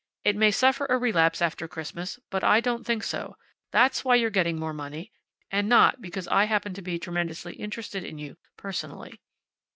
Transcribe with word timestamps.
It 0.23 0.35
may 0.35 0.49
suffer 0.49 0.87
a 0.89 0.97
relapse 0.97 1.43
after 1.43 1.67
Christmas, 1.67 2.17
but 2.31 2.43
I 2.43 2.59
don't 2.59 2.85
think 2.87 3.03
so. 3.03 3.37
That's 3.71 4.03
why 4.03 4.15
you're 4.15 4.31
getting 4.31 4.57
more 4.57 4.73
money, 4.73 5.11
and 5.51 5.69
not 5.69 6.01
because 6.01 6.27
I 6.29 6.45
happen 6.45 6.73
to 6.73 6.81
be 6.81 6.97
tremendously 6.97 7.53
interested 7.53 8.03
in 8.03 8.17
you, 8.17 8.37
personally." 8.57 9.21